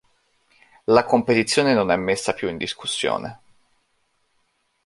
[0.87, 3.39] La competizione non è messa più in discussione.